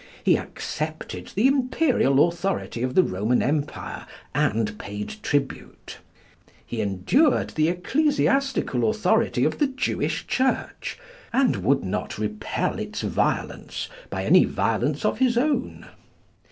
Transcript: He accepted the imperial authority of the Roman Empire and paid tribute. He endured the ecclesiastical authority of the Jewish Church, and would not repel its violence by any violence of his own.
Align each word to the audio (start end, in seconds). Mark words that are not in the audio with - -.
He 0.23 0.35
accepted 0.35 1.27
the 1.35 1.45
imperial 1.45 2.27
authority 2.27 2.81
of 2.81 2.95
the 2.95 3.03
Roman 3.03 3.43
Empire 3.43 4.07
and 4.33 4.79
paid 4.79 5.13
tribute. 5.21 5.99
He 6.65 6.81
endured 6.81 7.49
the 7.51 7.67
ecclesiastical 7.69 8.89
authority 8.89 9.45
of 9.45 9.59
the 9.59 9.67
Jewish 9.67 10.25
Church, 10.25 10.97
and 11.31 11.57
would 11.57 11.83
not 11.83 12.17
repel 12.17 12.79
its 12.79 13.01
violence 13.01 13.89
by 14.09 14.25
any 14.25 14.43
violence 14.43 15.05
of 15.05 15.19
his 15.19 15.37
own. 15.37 15.85